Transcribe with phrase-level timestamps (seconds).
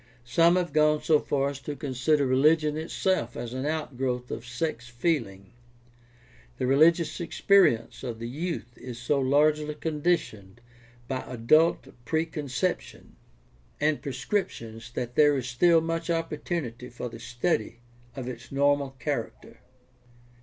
[0.25, 4.89] Some have gone so far as to consider religion itself as an outgrowth of sex
[4.89, 5.53] feeling.
[6.57, 10.59] The religious experience of the youth is so largely conditioned
[11.07, 13.15] by adult preconception
[13.79, 17.77] and prescriptions that there is still much opportunity for the study
[18.15, 19.59] of its normal character.